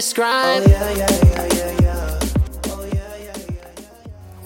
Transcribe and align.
describe. 0.00 0.62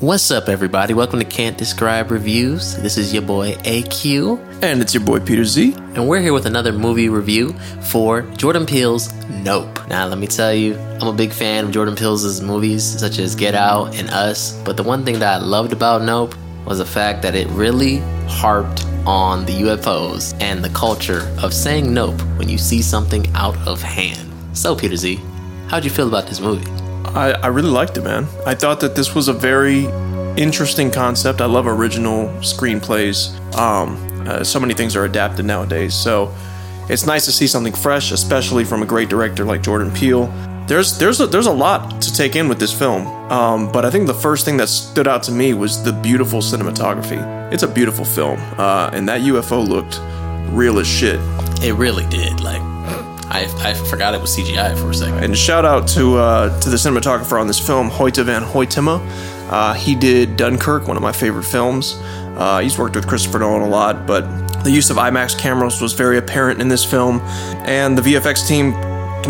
What's 0.00 0.32
up, 0.32 0.48
everybody? 0.48 0.94
Welcome 0.94 1.20
to 1.20 1.24
Can't 1.24 1.56
Describe 1.56 2.10
Reviews. 2.10 2.76
This 2.78 2.98
is 2.98 3.14
your 3.14 3.22
boy 3.22 3.52
AQ, 3.62 4.40
And 4.64 4.82
it's 4.82 4.94
your 4.94 5.04
boy 5.04 5.20
Peter 5.20 5.44
Z. 5.44 5.72
and 5.94 6.08
we're 6.08 6.20
here 6.20 6.32
with 6.32 6.46
another 6.46 6.72
movie 6.72 7.08
review 7.08 7.52
for 7.82 8.22
Jordan 8.36 8.66
Peele's 8.66 9.14
Nope. 9.44 9.86
Now, 9.86 10.08
let 10.08 10.18
me 10.18 10.26
tell 10.26 10.52
you, 10.52 10.76
I'm 11.00 11.06
a 11.06 11.12
big 11.12 11.30
fan 11.30 11.66
of 11.66 11.70
Jordan 11.70 11.94
Peele's 11.94 12.40
movies, 12.40 12.82
such 12.82 13.20
as 13.20 13.36
Get 13.36 13.54
Out 13.54 13.94
and 13.94 14.10
Us. 14.10 14.60
But 14.64 14.76
the 14.76 14.82
one 14.82 15.04
thing 15.04 15.20
that 15.20 15.40
I 15.40 15.44
loved 15.44 15.72
about 15.72 16.02
Nope 16.02 16.34
was 16.66 16.78
the 16.78 16.84
fact 16.84 17.22
that 17.22 17.36
it 17.36 17.46
really 17.50 17.98
harped 18.26 18.84
on 19.06 19.46
the 19.46 19.52
UFOs 19.52 20.34
and 20.40 20.64
the 20.64 20.70
culture 20.70 21.32
of 21.40 21.54
saying 21.54 21.94
nope 21.94 22.20
when 22.38 22.48
you 22.48 22.58
see 22.58 22.82
something 22.82 23.24
out 23.36 23.56
of 23.68 23.80
hand. 23.80 24.32
So, 24.52 24.74
Peter 24.74 24.96
Z, 24.96 25.20
how'd 25.68 25.84
you 25.84 25.90
feel 25.90 26.08
about 26.08 26.26
this 26.26 26.40
movie? 26.40 26.70
I, 27.14 27.32
I 27.32 27.46
really 27.48 27.70
liked 27.70 27.96
it, 27.96 28.02
man. 28.02 28.26
I 28.46 28.54
thought 28.54 28.80
that 28.80 28.96
this 28.96 29.14
was 29.14 29.28
a 29.28 29.32
very 29.32 29.86
interesting 30.36 30.90
concept. 30.90 31.40
I 31.40 31.46
love 31.46 31.66
original 31.66 32.28
screenplays. 32.40 33.34
Um, 33.54 33.98
uh, 34.28 34.42
so 34.42 34.58
many 34.58 34.74
things 34.74 34.96
are 34.96 35.04
adapted 35.04 35.44
nowadays. 35.44 35.94
So 35.94 36.34
it's 36.88 37.06
nice 37.06 37.24
to 37.26 37.32
see 37.32 37.46
something 37.46 37.72
fresh, 37.72 38.12
especially 38.12 38.64
from 38.64 38.82
a 38.82 38.86
great 38.86 39.08
director 39.08 39.44
like 39.44 39.62
Jordan 39.62 39.92
Peele. 39.92 40.26
There's 40.66 40.98
there's 40.98 41.20
a, 41.20 41.26
there's 41.26 41.46
a 41.46 41.52
lot 41.52 42.00
to 42.00 42.12
take 42.12 42.36
in 42.36 42.48
with 42.48 42.58
this 42.58 42.72
film, 42.72 43.06
um, 43.30 43.70
but 43.70 43.84
I 43.84 43.90
think 43.90 44.06
the 44.06 44.14
first 44.14 44.46
thing 44.46 44.56
that 44.56 44.68
stood 44.68 45.06
out 45.06 45.22
to 45.24 45.32
me 45.32 45.52
was 45.52 45.82
the 45.84 45.92
beautiful 45.92 46.40
cinematography. 46.40 47.20
It's 47.52 47.62
a 47.62 47.68
beautiful 47.68 48.06
film, 48.06 48.40
uh, 48.58 48.88
and 48.94 49.06
that 49.08 49.20
UFO 49.20 49.66
looked 49.66 50.00
real 50.54 50.78
as 50.78 50.86
shit. 50.86 51.20
It 51.62 51.74
really 51.74 52.06
did. 52.06 52.40
Like, 52.40 52.62
I, 53.28 53.44
I 53.58 53.74
forgot 53.74 54.14
it 54.14 54.20
was 54.20 54.36
CGI 54.36 54.78
for 54.78 54.90
a 54.90 54.94
second. 54.94 55.24
And 55.24 55.36
shout 55.36 55.64
out 55.64 55.88
to 55.88 56.16
uh, 56.16 56.60
to 56.60 56.70
the 56.70 56.76
cinematographer 56.76 57.40
on 57.40 57.46
this 57.46 57.64
film, 57.64 57.90
Hoyte 57.90 58.24
van 58.24 58.42
Hoytema. 58.42 59.00
Uh, 59.50 59.74
he 59.74 59.94
did 59.94 60.36
Dunkirk, 60.36 60.88
one 60.88 60.96
of 60.96 61.02
my 61.02 61.12
favorite 61.12 61.44
films. 61.44 61.96
Uh, 62.36 62.60
he's 62.60 62.78
worked 62.78 62.96
with 62.96 63.06
Christopher 63.06 63.38
Nolan 63.38 63.62
a 63.62 63.68
lot, 63.68 64.06
but 64.06 64.22
the 64.64 64.70
use 64.70 64.90
of 64.90 64.96
IMAX 64.96 65.38
cameras 65.38 65.80
was 65.80 65.92
very 65.92 66.18
apparent 66.18 66.60
in 66.60 66.68
this 66.68 66.84
film, 66.84 67.20
and 67.66 67.96
the 67.96 68.02
VFX 68.02 68.48
team 68.48 68.72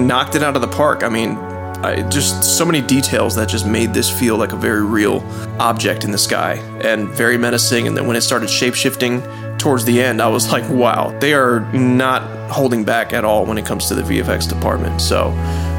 knocked 0.07 0.35
it 0.35 0.43
out 0.43 0.57
of 0.57 0.63
the 0.63 0.69
park. 0.69 1.03
I 1.03 1.09
mean, 1.09 1.37
I, 1.85 2.09
just 2.09 2.43
so 2.57 2.65
many 2.65 2.81
details 2.81 3.35
that 3.35 3.49
just 3.49 3.67
made 3.67 3.93
this 3.93 4.09
feel 4.09 4.39
like 4.39 4.53
a 4.53 4.57
very 4.57 4.83
real 4.83 5.23
object 5.61 6.05
in 6.05 6.11
the 6.11 6.19
sky 6.19 6.55
and 6.83 7.09
very 7.11 7.37
menacing. 7.37 7.87
And 7.87 7.97
then 7.97 8.07
when 8.07 8.17
it 8.17 8.23
started 8.23 8.49
shape 8.49 8.75
shifting 8.75 9.21
towards 9.65 9.87
the 9.87 10.03
end, 10.03 10.21
I 10.21 10.29
was 10.29 10.53
like, 10.53 10.69
wow, 10.69 11.19
they 11.21 11.33
are 11.33 11.61
not 11.73 12.23
holding 12.51 12.85
back 12.85 13.15
at 13.15 13.25
all 13.25 13.47
when 13.47 13.57
it 13.57 13.65
comes 13.65 13.89
to 13.89 13.95
the 13.95 14.03
VFX 14.03 14.47
department. 14.47 15.01
So, 15.01 15.29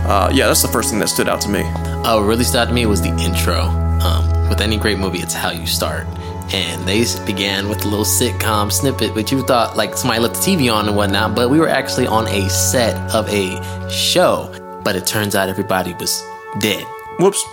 uh, 0.10 0.32
yeah, 0.34 0.48
that's 0.48 0.64
the 0.64 0.68
first 0.68 0.90
thing 0.90 0.98
that 1.00 1.08
stood 1.08 1.30
out 1.30 1.40
to 1.42 1.50
me. 1.50 1.62
Uh, 1.62 2.18
what 2.18 2.26
really 2.26 2.44
stood 2.44 2.62
out 2.62 2.68
to 2.70 2.74
me 2.74 2.88
was 2.88 3.04
the 3.04 3.16
intro. 3.20 3.62
Um, 4.02 4.50
with 4.50 4.60
any 4.60 4.78
great 4.78 4.98
movie, 4.98 5.20
it's 5.20 5.36
how 5.36 5.52
you 5.52 5.68
start. 5.68 6.08
And 6.52 6.82
they 6.88 7.06
began 7.28 7.70
with 7.70 7.86
a 7.86 7.88
little 7.88 8.06
sitcom 8.06 8.72
snippet, 8.72 9.14
which 9.14 9.32
you 9.32 9.44
thought 9.44 9.78
like 9.78 9.96
somebody 9.96 10.20
left 10.20 10.36
the 10.36 10.42
TV 10.42 10.74
on 10.74 10.88
and 10.88 10.98
whatnot, 10.98 11.36
but 11.36 11.52
we 11.52 11.60
were 11.60 11.70
actually 11.70 12.08
on 12.08 12.28
a 12.28 12.50
set 12.50 12.96
of 13.14 13.30
a 13.30 13.90
show. 13.90 14.52
But 14.84 14.96
it 14.96 15.06
turns 15.06 15.36
out 15.36 15.48
everybody 15.48 15.94
was 15.94 16.24
dead. 16.60 16.84
Whoops. 17.20 17.44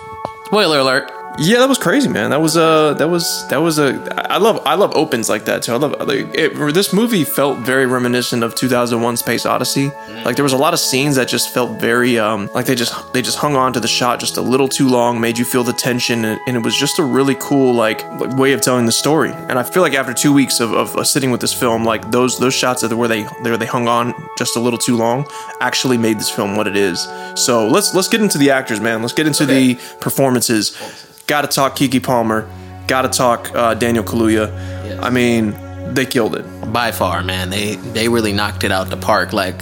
Spoiler 0.45 0.79
alert. 0.79 1.22
Yeah, 1.39 1.59
that 1.59 1.69
was 1.69 1.79
crazy, 1.79 2.09
man. 2.09 2.29
That 2.29 2.41
was 2.41 2.55
uh 2.55 2.93
that 2.95 3.09
was 3.09 3.47
that 3.47 3.57
was 3.57 3.79
a 3.79 4.31
I 4.31 4.37
love 4.37 4.61
I 4.65 4.75
love 4.75 4.91
opens 4.95 5.29
like 5.29 5.45
that 5.45 5.63
too. 5.63 5.73
I 5.73 5.77
love 5.77 5.95
like, 6.07 6.29
it, 6.35 6.53
this 6.73 6.93
movie 6.93 7.23
felt 7.23 7.57
very 7.59 7.87
reminiscent 7.87 8.43
of 8.43 8.53
2001: 8.53 9.17
Space 9.17 9.45
Odyssey. 9.45 9.91
Like 10.25 10.35
there 10.35 10.43
was 10.43 10.53
a 10.53 10.57
lot 10.57 10.73
of 10.73 10.79
scenes 10.79 11.15
that 11.15 11.27
just 11.27 11.51
felt 11.51 11.81
very 11.81 12.19
um 12.19 12.49
like 12.53 12.67
they 12.67 12.75
just 12.75 13.13
they 13.13 13.23
just 13.23 13.39
hung 13.39 13.55
on 13.55 13.73
to 13.73 13.79
the 13.79 13.87
shot 13.87 14.19
just 14.19 14.37
a 14.37 14.41
little 14.41 14.67
too 14.67 14.87
long, 14.87 15.19
made 15.19 15.39
you 15.39 15.45
feel 15.45 15.63
the 15.63 15.73
tension, 15.73 16.23
and, 16.23 16.39
and 16.47 16.55
it 16.55 16.63
was 16.63 16.77
just 16.77 16.99
a 16.99 17.03
really 17.03 17.35
cool 17.39 17.73
like, 17.73 18.03
like 18.19 18.37
way 18.37 18.53
of 18.53 18.61
telling 18.61 18.85
the 18.85 18.91
story. 18.91 19.31
And 19.31 19.57
I 19.57 19.63
feel 19.63 19.81
like 19.81 19.95
after 19.95 20.13
two 20.13 20.33
weeks 20.33 20.59
of, 20.59 20.71
of 20.73 20.95
uh, 20.95 21.03
sitting 21.03 21.31
with 21.31 21.41
this 21.41 21.53
film, 21.53 21.83
like 21.83 22.11
those 22.11 22.37
those 22.37 22.53
shots 22.53 22.81
that 22.81 22.95
where 22.95 23.07
they 23.07 23.23
where 23.23 23.57
they 23.57 23.65
hung 23.65 23.87
on 23.87 24.13
just 24.37 24.55
a 24.55 24.59
little 24.59 24.79
too 24.79 24.97
long 24.97 25.25
actually 25.61 25.97
made 25.97 26.19
this 26.19 26.29
film 26.29 26.55
what 26.55 26.67
it 26.67 26.75
is. 26.75 27.07
So 27.35 27.67
let's 27.67 27.95
let's 27.95 28.07
get 28.07 28.21
into 28.21 28.37
the 28.37 28.51
actors, 28.51 28.79
man. 28.79 29.01
Let's 29.01 29.13
get 29.13 29.25
into 29.25 29.47
the 29.47 29.79
performances. 29.99 30.77
Got 31.27 31.41
to 31.41 31.47
talk 31.47 31.75
Keke 31.75 32.01
Palmer. 32.03 32.49
Got 32.87 33.03
to 33.03 33.09
talk 33.09 33.49
uh, 33.55 33.73
Daniel 33.75 34.03
Kaluuya. 34.03 34.99
I 35.01 35.09
mean, 35.09 35.55
they 35.93 36.05
killed 36.05 36.35
it. 36.35 36.45
by 36.73 36.91
far, 36.91 37.23
man. 37.23 37.49
They 37.49 37.75
they 37.75 38.09
really 38.09 38.33
knocked 38.33 38.63
it 38.63 38.71
out 38.71 38.89
the 38.89 38.97
park. 38.97 39.31
Like 39.33 39.59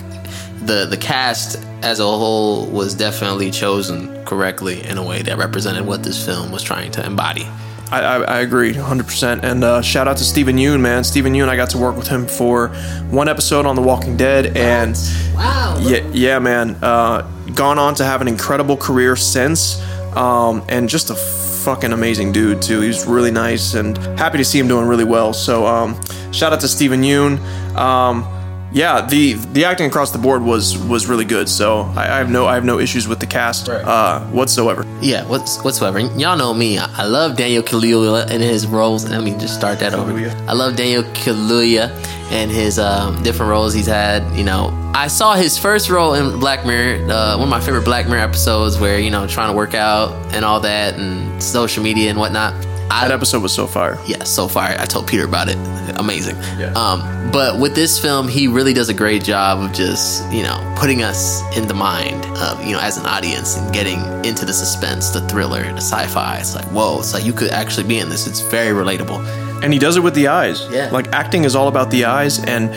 the 0.66 0.88
the 0.89 0.97
cast 0.97 1.63
as 1.83 2.00
a 2.00 2.03
whole 2.03 2.66
was 2.67 2.95
definitely 2.95 3.51
chosen 3.51 4.23
correctly 4.25 4.83
in 4.85 4.97
a 4.97 5.03
way 5.05 5.21
that 5.23 5.38
represented 5.38 5.85
what 5.85 6.03
this 6.03 6.23
film 6.23 6.51
was 6.51 6.63
trying 6.63 6.91
to 6.91 7.05
embody. 7.05 7.47
I, 7.91 8.00
I, 8.00 8.21
I 8.21 8.39
agree 8.39 8.71
100%. 8.73 9.44
And 9.44 9.63
uh, 9.66 9.81
shout 9.81 10.07
out 10.07 10.16
to 10.17 10.23
Steven 10.23 10.55
Yeun, 10.55 10.79
man. 10.79 11.03
Steven 11.03 11.33
Yeun, 11.33 11.50
I 11.50 11.57
got 11.57 11.71
to 11.71 11.77
work 11.77 11.97
with 11.97 12.07
him 12.07 12.25
for 12.25 12.69
one 13.09 13.27
episode 13.27 13.66
on 13.66 13.75
The 13.75 13.81
Walking 13.81 14.16
Dead. 14.16 14.55
And 14.55 14.95
Wow. 15.35 15.77
yeah, 15.81 16.07
yeah, 16.13 16.39
man. 16.39 16.77
Uh, 16.81 17.29
gone 17.53 17.77
on 17.79 17.95
to 17.95 18.05
have 18.05 18.21
an 18.21 18.29
incredible 18.29 18.77
career 18.77 19.17
since. 19.17 19.81
Um, 20.16 20.63
and 20.69 20.88
just 20.88 21.09
a 21.09 21.16
fucking 21.63 21.94
amazing 21.94 22.31
dude, 22.31 22.61
too. 22.61 22.81
He's 22.81 23.05
really 23.05 23.31
nice 23.31 23.73
and 23.75 23.97
happy 24.19 24.38
to 24.38 24.45
see 24.45 24.59
him 24.59 24.67
doing 24.67 24.85
really 24.88 25.03
well. 25.05 25.33
So 25.33 25.66
um, 25.66 25.99
shout 26.31 26.53
out 26.53 26.59
to 26.61 26.67
Steven 26.67 27.01
Yeun. 27.01 27.38
Um, 27.75 28.25
yeah, 28.73 29.05
the 29.05 29.33
the 29.51 29.66
acting 29.66 29.88
across 29.88 30.11
the 30.11 30.17
board 30.17 30.41
was 30.41 30.77
was 30.77 31.05
really 31.05 31.25
good. 31.25 31.50
So 31.50 31.81
I, 31.95 32.03
I 32.03 32.17
have 32.19 32.29
no 32.31 32.45
I 32.47 32.55
have 32.55 32.63
no 32.63 32.79
issues 32.79 33.05
with 33.05 33.19
the 33.19 33.25
cast 33.25 33.67
Right. 33.67 33.83
uh, 33.83 34.21
whatsoever. 34.31 34.85
Yeah, 35.01 35.25
what's 35.27 35.61
whatsoever. 35.61 36.00
Y'all 36.00 36.38
know 36.38 36.53
me. 36.53 36.77
I 36.77 36.85
I 37.03 37.03
love 37.03 37.35
Daniel 37.35 37.63
Kaluuya 37.63 38.29
and 38.31 38.41
his 38.41 38.66
roles. 38.66 39.03
Let 39.09 39.23
me 39.23 39.31
just 39.38 39.55
start 39.55 39.79
that 39.79 39.94
over. 39.94 40.13
Kaluuya. 40.13 40.31
I 40.47 40.53
love 40.53 40.77
Daniel 40.77 41.03
Kaluuya 41.03 41.89
and 42.31 42.50
his 42.50 42.79
um, 42.79 43.21
different 43.23 43.50
roles 43.50 43.73
he's 43.73 43.88
had. 43.88 44.23
You 44.38 44.45
know, 44.45 44.71
I 44.94 45.07
saw 45.07 45.35
his 45.35 45.57
first 45.57 45.90
role 45.90 46.13
in 46.13 46.40
Black 46.40 46.66
Mirror, 46.66 47.09
uh, 47.12 47.35
one 47.38 47.44
of 47.47 47.50
my 47.50 47.62
favorite 47.62 47.85
Black 47.85 48.07
Mirror 48.07 48.22
episodes, 48.22 48.78
where 48.79 49.00
you 49.00 49.09
know 49.09 49.25
trying 49.25 49.50
to 49.50 49.56
work 49.56 49.74
out 49.74 50.12
and 50.35 50.44
all 50.46 50.59
that, 50.62 50.96
and 50.96 51.41
social 51.41 51.81
media 51.84 52.09
and 52.09 52.19
whatnot. 52.19 52.53
I, 52.94 53.07
That 53.07 53.12
episode 53.13 53.41
was 53.41 53.53
so 53.53 53.68
fire. 53.68 53.97
yeah, 54.06 54.25
so 54.25 54.50
far 54.50 54.63
I 54.63 54.85
told 54.85 55.07
Peter 55.07 55.24
about 55.25 55.47
it. 55.47 55.56
Amazing. 55.97 56.35
Yeah. 56.59 56.74
Um, 56.75 57.31
but 57.31 57.57
with 57.57 57.74
this 57.74 57.97
film, 58.01 58.28
he 58.28 58.47
really 58.50 58.74
does 58.74 58.90
a 58.90 58.94
great 58.94 59.24
job 59.24 59.59
of 59.63 59.72
just 59.74 60.30
you 60.31 60.44
know 60.44 60.59
putting 60.78 61.01
us 61.03 61.41
in 61.57 61.68
the 61.69 61.74
mind 61.74 62.25
of 62.38 62.62
you 62.66 62.74
know 62.74 62.81
as 62.81 62.97
an 62.97 63.06
audience 63.06 63.56
and 63.57 63.74
getting 63.74 64.00
into 64.25 64.44
the 64.46 64.53
suspense, 64.53 65.09
the 65.12 65.22
thriller, 65.30 65.63
the 65.63 65.78
sci-fi. 65.78 66.38
It's 66.40 66.53
like 66.53 66.66
whoa, 66.66 67.00
it's 67.00 67.13
like 67.13 67.24
you 67.24 67.31
could 67.34 67.51
actually 67.51 67.88
be 67.88 67.97
in 67.97 68.09
this. 68.09 68.28
It's 68.28 68.41
very 68.41 68.75
relatable. 68.75 69.25
and 69.63 69.72
he 69.72 69.80
does 69.80 69.96
it 69.96 70.01
with 70.03 70.16
the 70.16 70.28
eyes. 70.28 70.68
Yeah. 70.69 70.90
Like 70.91 71.07
acting 71.13 71.46
is 71.46 71.56
all 71.56 71.69
about 71.69 71.91
the 71.91 72.06
eyes, 72.06 72.44
and 72.44 72.69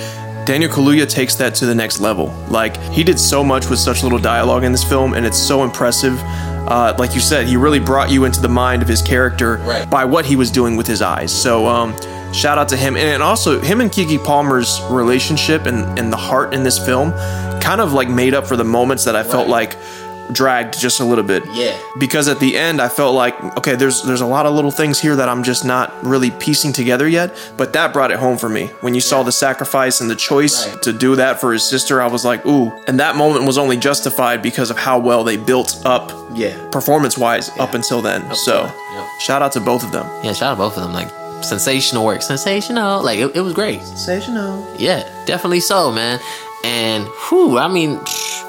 Daniel 0.45 0.71
Kaluuya 0.71 1.09
takes 1.09 1.35
that 1.37 1.55
to 1.57 1.67
the 1.67 1.75
next 1.75 2.01
level. 2.01 2.27
Like 2.49 2.77
he 2.93 3.03
did 3.03 3.19
so 3.19 3.43
much 3.43 3.69
with 3.71 3.79
such 3.79 4.03
little 4.03 4.19
dialogue 4.19 4.65
in 4.65 4.73
this 4.73 4.85
film, 4.85 5.15
and 5.15 5.25
it's 5.25 5.39
so 5.39 5.65
impressive. 5.65 6.19
Uh, 6.67 6.95
like 6.99 7.15
you 7.15 7.21
said, 7.21 7.47
he 7.47 7.57
really 7.57 7.79
brought 7.81 8.11
you 8.11 8.25
into 8.25 8.41
the 8.41 8.49
mind 8.49 8.81
of 8.83 8.89
his 8.89 9.03
character 9.03 9.57
Right. 9.59 9.89
by 9.89 10.05
what 10.05 10.25
he 10.25 10.35
was 10.37 10.51
doing 10.51 10.77
with 10.77 10.87
his 10.87 11.03
eyes. 11.03 11.31
So, 11.33 11.67
um, 11.67 11.95
shout 12.33 12.57
out 12.59 12.69
to 12.71 12.77
him, 12.77 12.97
and 12.97 13.23
also 13.23 13.61
him 13.61 13.81
and 13.83 13.91
Keke 13.91 14.23
Palmer's 14.25 14.81
relationship 14.91 15.67
and, 15.67 15.99
and 15.99 16.11
the 16.13 16.17
heart 16.17 16.55
in 16.55 16.63
this 16.63 16.79
film, 16.79 17.13
kind 17.61 17.81
of 17.83 17.93
like 17.93 18.09
made 18.09 18.33
up 18.35 18.47
for 18.47 18.57
the 18.57 18.65
moments 18.65 19.05
that 19.05 19.15
I 19.17 19.23
felt 19.23 19.47
Right. 19.49 19.75
like 19.75 19.77
dragged 20.33 20.79
just 20.81 21.01
a 21.01 21.05
little 21.05 21.25
bit 21.25 21.43
Yeah. 21.53 21.77
because 21.99 22.29
at 22.29 22.41
the 22.41 22.57
end 22.57 22.81
I 22.81 22.89
felt 22.89 23.15
like 23.15 23.35
okay 23.59 23.75
there's 23.77 24.03
there's 24.03 24.21
a 24.23 24.27
lot 24.27 24.47
of 24.47 24.55
little 24.55 24.71
things 24.71 24.99
here 24.99 25.15
that 25.17 25.29
I'm 25.29 25.43
just 25.43 25.65
not 25.65 25.93
really 26.05 26.31
piecing 26.31 26.73
together 26.73 27.07
yet 27.07 27.37
but 27.57 27.73
that 27.75 27.93
brought 27.93 28.11
it 28.11 28.19
home 28.19 28.39
for 28.39 28.49
me 28.49 28.67
when 28.81 28.95
you 28.95 29.01
saw 29.01 29.23
the 29.23 29.33
sacrifice 29.33 30.01
and 30.01 30.09
the 30.11 30.17
choice 30.17 30.67
Right. 30.67 30.83
to 30.83 30.93
do 30.93 31.17
that 31.17 31.41
for 31.41 31.53
his 31.53 31.63
sister 31.69 32.01
I 32.01 32.07
was 32.07 32.25
like 32.25 32.45
ooh 32.47 32.73
and 32.89 32.99
that 33.01 33.17
moment 33.17 33.45
was 33.47 33.59
only 33.59 33.77
justified 33.77 34.41
because 34.43 34.71
of 34.71 34.79
how 34.79 34.99
well 34.99 35.25
they 35.25 35.37
built 35.37 35.81
up 35.85 36.11
Yeah. 36.35 36.57
performance 36.71 37.19
wise 37.19 37.51
up 37.59 37.75
until 37.75 38.01
then 38.01 38.35
so 38.35 38.63
Yep. 38.65 39.07
shout 39.21 39.43
out 39.43 39.53
to 39.53 39.61
both 39.61 39.85
of 39.85 39.93
them 39.93 40.07
Yeah, 40.25 40.33
shout 40.33 40.53
out 40.53 40.55
to 40.55 40.59
both 40.59 40.77
of 40.77 40.83
them. 40.85 40.93
Like 40.93 41.11
sensational 41.43 42.05
work, 42.07 42.23
sensational. 42.23 43.03
Like 43.03 43.19
it, 43.19 43.37
it 43.37 43.41
was 43.43 43.53
great. 43.53 43.83
sensational 43.83 44.67
Yeah, 44.79 45.03
definitely 45.27 45.61
so, 45.61 45.93
man. 45.93 46.19
And 46.65 47.07
whew, 47.29 47.59
I 47.59 47.69
mean, 47.69 48.01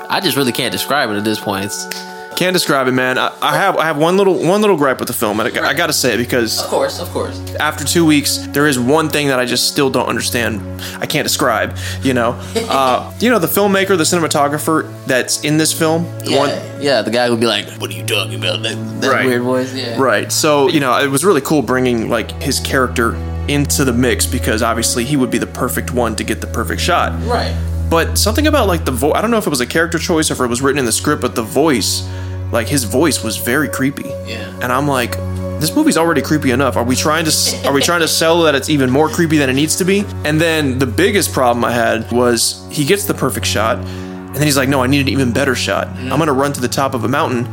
I 0.09 0.19
just 0.21 0.37
really 0.37 0.51
can't 0.51 0.71
describe 0.71 1.09
it 1.09 1.15
at 1.17 1.23
this 1.23 1.39
point. 1.39 1.65
It's, 1.65 1.87
can't 2.35 2.53
describe 2.53 2.85
it 2.89 2.91
man 2.91 3.17
I, 3.17 3.31
I 3.41 3.55
have 3.55 3.77
I 3.77 3.85
have 3.85 3.95
one 3.97 4.17
little 4.17 4.35
one 4.45 4.59
little 4.59 4.75
gripe 4.75 4.99
with 4.99 5.07
the 5.07 5.13
film 5.13 5.39
and 5.39 5.57
I, 5.57 5.69
I 5.69 5.73
gotta 5.73 5.93
say 5.93 6.15
it 6.15 6.17
because 6.17 6.61
of 6.61 6.67
course, 6.69 6.99
of 6.99 7.07
course. 7.11 7.39
after 7.61 7.85
two 7.85 8.05
weeks, 8.05 8.39
there 8.49 8.67
is 8.67 8.77
one 8.77 9.07
thing 9.07 9.27
that 9.27 9.39
I 9.39 9.45
just 9.45 9.69
still 9.69 9.89
don't 9.89 10.07
understand. 10.07 10.59
I 11.01 11.05
can't 11.05 11.23
describe. 11.25 11.77
You 12.01 12.13
know, 12.13 12.31
uh, 12.69 13.13
you 13.21 13.29
know 13.29 13.39
the 13.39 13.47
filmmaker, 13.47 13.95
the 13.95 14.03
cinematographer 14.03 14.83
that's 15.05 15.45
in 15.45 15.55
this 15.55 15.71
film. 15.71 16.03
the 16.25 16.31
Yeah, 16.31 16.37
one- 16.37 16.81
yeah. 16.83 17.01
The 17.03 17.11
guy 17.11 17.29
would 17.29 17.39
be 17.39 17.47
like, 17.47 17.69
"What 17.79 17.89
are 17.89 17.93
you 17.93 18.03
talking 18.05 18.35
about?" 18.35 18.63
That, 18.63 18.75
that 19.01 19.09
Right. 19.11 19.25
weird 19.25 19.43
voice. 19.43 19.73
Yeah. 19.73 19.97
right. 19.97 20.29
So 20.29 20.67
you 20.67 20.81
know, 20.81 20.99
it 21.01 21.07
was 21.07 21.23
really 21.23 21.39
cool 21.41 21.61
bringing 21.61 22.09
like 22.09 22.31
his 22.43 22.59
character 22.59 23.15
into 23.47 23.85
the 23.85 23.93
mix 23.93 24.25
because 24.25 24.61
obviously 24.61 25.05
he 25.05 25.15
would 25.15 25.31
be 25.31 25.37
the 25.37 25.47
perfect 25.47 25.91
one 25.91 26.17
to 26.17 26.23
get 26.25 26.41
the 26.41 26.47
perfect 26.47 26.81
shot. 26.81 27.13
Right. 27.23 27.55
But 27.89 28.17
something 28.17 28.47
about 28.47 28.67
like 28.67 28.85
the 28.85 28.91
voice, 28.91 29.13
I 29.15 29.21
don't 29.21 29.31
know 29.31 29.37
if 29.37 29.45
it 29.45 29.49
was 29.49 29.61
a 29.61 29.65
character 29.65 29.99
choice 29.99 30.29
or 30.31 30.33
if 30.33 30.39
it 30.39 30.47
was 30.47 30.61
written 30.61 30.79
in 30.79 30.85
the 30.85 30.91
script, 30.91 31.21
but 31.21 31.35
the 31.35 31.43
voice, 31.43 32.07
like 32.51 32.67
his 32.67 32.83
voice 32.83 33.23
was 33.23 33.37
very 33.37 33.69
creepy. 33.69 34.09
Yeah. 34.25 34.59
And 34.61 34.71
I'm 34.71 34.87
like, 34.87 35.15
this 35.59 35.75
movie's 35.75 35.97
already 35.97 36.21
creepy 36.21 36.51
enough. 36.51 36.75
Are 36.75 36.83
we 36.83 36.95
trying 36.95 37.25
to 37.25 37.61
are 37.65 37.73
we 37.73 37.81
trying 37.81 38.01
to 38.01 38.07
sell 38.07 38.43
that 38.43 38.55
it's 38.55 38.69
even 38.69 38.89
more 38.89 39.09
creepy 39.09 39.37
than 39.37 39.49
it 39.49 39.53
needs 39.53 39.75
to 39.77 39.85
be? 39.85 40.03
And 40.23 40.39
then 40.39 40.79
the 40.79 40.85
biggest 40.85 41.33
problem 41.33 41.63
I 41.63 41.71
had 41.71 42.11
was 42.11 42.67
he 42.71 42.85
gets 42.85 43.05
the 43.05 43.13
perfect 43.13 43.45
shot, 43.45 43.77
and 43.77 44.35
then 44.35 44.43
he's 44.43 44.57
like, 44.57 44.69
"No, 44.69 44.83
I 44.83 44.87
need 44.87 45.01
an 45.01 45.09
even 45.09 45.31
better 45.31 45.55
shot. 45.55 45.87
Mm-hmm. 45.87 46.11
I'm 46.11 46.19
gonna 46.19 46.33
run 46.33 46.53
to 46.53 46.61
the 46.61 46.67
top 46.67 46.93
of 46.93 47.03
a 47.03 47.07
mountain 47.07 47.47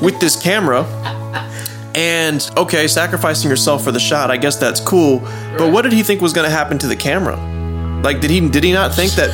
with 0.00 0.18
this 0.20 0.40
camera." 0.40 0.84
And 1.94 2.48
okay, 2.56 2.86
sacrificing 2.86 3.50
yourself 3.50 3.82
for 3.82 3.92
the 3.92 3.98
shot, 3.98 4.30
I 4.30 4.36
guess 4.36 4.56
that's 4.56 4.78
cool. 4.78 5.20
But 5.56 5.72
what 5.72 5.82
did 5.82 5.92
he 5.92 6.02
think 6.02 6.20
was 6.20 6.32
gonna 6.32 6.50
happen 6.50 6.78
to 6.78 6.86
the 6.86 6.96
camera? 6.96 7.36
Like, 8.02 8.20
did 8.20 8.30
he 8.30 8.40
did 8.48 8.64
he 8.64 8.72
not 8.72 8.94
think 8.94 9.12
that? 9.12 9.30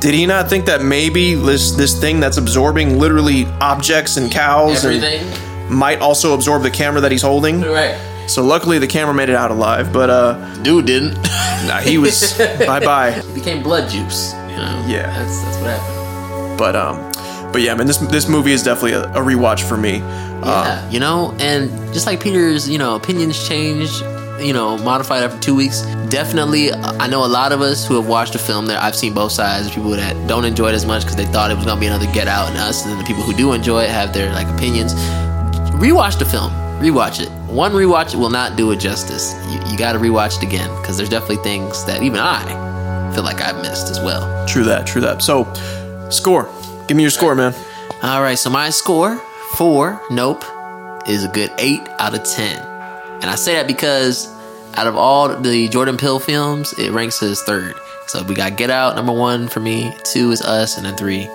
Did 0.00 0.14
he 0.14 0.24
not 0.26 0.48
think 0.48 0.64
that 0.66 0.82
maybe 0.82 1.34
this 1.34 1.72
this 1.72 1.98
thing 2.00 2.20
that's 2.20 2.38
absorbing 2.38 2.98
literally 2.98 3.44
objects 3.60 4.16
and 4.16 4.30
cows 4.32 4.84
and 4.84 5.70
might 5.70 6.00
also 6.00 6.34
absorb 6.34 6.62
the 6.62 6.70
camera 6.70 7.00
that 7.02 7.12
he's 7.12 7.22
holding. 7.22 7.60
Right. 7.60 7.96
So 8.26 8.42
luckily 8.44 8.78
the 8.78 8.86
camera 8.86 9.14
made 9.14 9.28
it 9.28 9.34
out 9.34 9.50
alive, 9.50 9.92
but 9.92 10.08
uh 10.10 10.54
Dude 10.62 10.86
didn't. 10.86 11.14
nah, 11.66 11.78
he 11.80 11.98
was 11.98 12.36
bye 12.66 12.80
bye. 12.80 13.20
became 13.34 13.62
blood 13.62 13.88
juice. 13.90 14.32
You 14.32 14.56
know. 14.56 14.84
Yeah. 14.88 15.06
That's 15.18 15.42
that's 15.42 15.56
what 15.58 15.70
happened. 15.78 16.58
But 16.58 16.76
um 16.76 17.10
but 17.52 17.62
yeah, 17.62 17.74
man, 17.74 17.86
this 17.86 17.98
this 17.98 18.28
movie 18.28 18.52
is 18.52 18.62
definitely 18.62 18.92
a, 18.92 19.02
a 19.12 19.20
rewatch 19.20 19.68
for 19.68 19.76
me. 19.76 20.00
Uh, 20.02 20.64
Yeah, 20.64 20.88
you 20.90 21.00
know, 21.00 21.34
and 21.40 21.68
just 21.92 22.06
like 22.06 22.20
Peter's, 22.20 22.68
you 22.68 22.78
know, 22.78 22.94
opinions 22.96 23.46
change, 23.46 23.90
you 24.40 24.52
know, 24.52 24.76
modified 24.78 25.22
after 25.22 25.38
two 25.38 25.54
weeks. 25.54 25.82
Definitely, 26.08 26.72
I 26.72 27.06
know 27.06 27.24
a 27.24 27.28
lot 27.28 27.52
of 27.52 27.60
us 27.60 27.86
who 27.86 27.94
have 27.96 28.08
watched 28.08 28.32
the 28.32 28.38
film. 28.38 28.66
There, 28.66 28.78
I've 28.78 28.96
seen 28.96 29.14
both 29.14 29.32
sides. 29.32 29.66
Of 29.66 29.74
people 29.74 29.90
that 29.90 30.28
don't 30.28 30.44
enjoy 30.44 30.68
it 30.68 30.74
as 30.74 30.86
much 30.86 31.02
because 31.02 31.16
they 31.16 31.26
thought 31.26 31.50
it 31.50 31.56
was 31.56 31.66
gonna 31.66 31.80
be 31.80 31.86
another 31.86 32.10
Get 32.12 32.28
Out 32.28 32.48
and 32.48 32.56
Us, 32.58 32.82
and 32.82 32.92
then 32.92 32.98
the 32.98 33.04
people 33.04 33.22
who 33.22 33.32
do 33.32 33.52
enjoy 33.52 33.84
it 33.84 33.90
have 33.90 34.12
their 34.12 34.32
like 34.32 34.48
opinions. 34.48 34.94
Rewatch 35.74 36.18
the 36.18 36.24
film. 36.24 36.50
Rewatch 36.80 37.20
it. 37.20 37.30
One 37.50 37.72
rewatch 37.72 38.14
will 38.14 38.30
not 38.30 38.56
do 38.56 38.70
it 38.70 38.80
justice. 38.80 39.34
You, 39.50 39.60
you 39.70 39.78
got 39.78 39.92
to 39.92 39.98
rewatch 39.98 40.38
it 40.38 40.42
again 40.42 40.68
because 40.80 40.96
there's 40.96 41.08
definitely 41.08 41.42
things 41.42 41.84
that 41.84 42.02
even 42.02 42.20
I 42.20 42.44
feel 43.14 43.24
like 43.24 43.40
I've 43.40 43.60
missed 43.62 43.88
as 43.90 44.00
well. 44.00 44.46
True 44.46 44.64
that, 44.64 44.86
true 44.86 45.00
that. 45.00 45.22
So 45.22 45.52
score. 46.10 46.48
Give 46.86 46.96
me 46.96 47.02
your 47.02 47.10
score, 47.10 47.34
man. 47.34 47.54
All 48.02 48.22
right, 48.22 48.38
so 48.38 48.50
my 48.50 48.70
score 48.70 49.18
for 49.56 50.00
Nope 50.10 50.44
is 51.06 51.24
a 51.24 51.28
good 51.28 51.50
8 51.58 51.80
out 51.98 52.14
of 52.14 52.24
10. 52.24 52.69
And 53.20 53.30
I 53.30 53.34
say 53.34 53.54
that 53.54 53.66
because 53.66 54.28
out 54.76 54.86
of 54.86 54.96
all 54.96 55.28
the 55.28 55.68
Jordan 55.68 55.96
Peele 55.96 56.18
films, 56.18 56.72
it 56.78 56.90
ranks 56.92 57.22
as 57.22 57.42
third. 57.42 57.74
So 58.06 58.22
we 58.24 58.34
got 58.34 58.56
Get 58.56 58.70
Out, 58.70 58.96
number 58.96 59.12
one 59.12 59.48
for 59.48 59.60
me, 59.60 59.94
two 60.04 60.30
is 60.32 60.42
Us, 60.42 60.76
and 60.76 60.86
then 60.86 60.96
three 60.96 61.28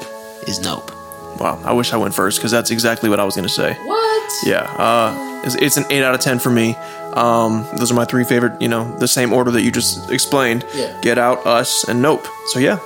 is 0.47 0.59
Nope. 0.59 0.91
Wow, 1.39 1.61
I 1.63 1.73
wish 1.73 1.93
I 1.93 1.97
went 1.97 2.13
first 2.13 2.39
because 2.39 2.51
that's 2.51 2.71
exactly 2.71 3.09
what 3.09 3.19
I 3.19 3.25
was 3.25 3.35
gonna 3.35 3.49
say. 3.49 3.73
What? 3.73 4.33
Yeah, 4.45 4.63
uh, 4.77 5.41
it's, 5.45 5.55
it's 5.55 5.77
an 5.77 5.85
eight 5.89 6.03
out 6.03 6.15
of 6.15 6.21
ten 6.21 6.39
for 6.39 6.49
me. 6.49 6.75
Um, 7.13 7.65
those 7.77 7.91
are 7.91 7.95
my 7.95 8.05
three 8.05 8.23
favorite. 8.23 8.61
You 8.61 8.67
know, 8.67 8.97
the 8.97 9.07
same 9.07 9.31
order 9.31 9.51
that 9.51 9.61
you 9.61 9.71
just 9.71 10.09
explained. 10.11 10.65
Yeah. 10.73 10.97
Get 11.01 11.17
Out, 11.17 11.45
Us, 11.45 11.87
and 11.87 12.01
Nope. 12.01 12.25
So 12.47 12.59
yeah, 12.59 12.79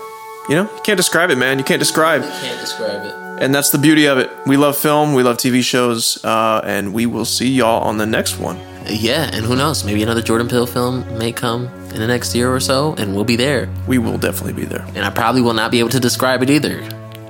you 0.50 0.56
know, 0.56 0.64
you 0.64 0.82
can't 0.84 0.98
describe 0.98 1.30
it, 1.30 1.38
man. 1.38 1.58
You 1.58 1.64
can't 1.64 1.80
describe. 1.80 2.24
Can't 2.24 2.60
describe 2.60 3.06
it. 3.06 3.16
And 3.42 3.56
that's 3.56 3.70
the 3.70 3.78
beauty 3.78 4.06
of 4.06 4.18
it. 4.18 4.30
We 4.46 4.58
love 4.58 4.78
film, 4.78 5.14
we 5.14 5.24
love 5.24 5.38
TV 5.38 5.64
shows, 5.64 6.24
uh, 6.26 6.62
and 6.64 6.94
we 6.94 7.06
will 7.06 7.26
see 7.26 7.50
y'all 7.50 7.84
on 7.84 7.98
the 7.98 8.06
next 8.06 8.38
one. 8.38 8.60
Yeah, 8.88 9.30
and 9.32 9.46
who 9.46 9.56
knows? 9.56 9.84
Maybe 9.84 10.04
another 10.04 10.22
Jordan 10.22 10.48
Peele 10.48 10.66
film 10.66 11.06
may 11.18 11.32
come 11.32 11.68
in 11.94 12.00
the 12.00 12.08
next 12.08 12.36
year 12.36 12.54
or 12.54 12.60
so, 12.60 12.96
and 12.98 13.16
we'll 13.16 13.24
be 13.24 13.36
there. 13.36 13.70
We 13.88 13.98
will 13.98 14.18
definitely 14.18 14.54
be 14.54 14.66
there. 14.66 14.86
And 14.96 15.06
I 15.06 15.10
probably 15.10 15.42
will 15.42 15.54
not 15.54 15.72
be 15.72 15.80
able 15.80 15.90
to 15.90 16.00
describe 16.00 16.44
it 16.44 16.50
either. 16.50 16.82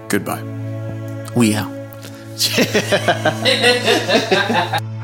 Goodbye. 0.07 0.43
We 1.35 1.55
out. 1.55 1.71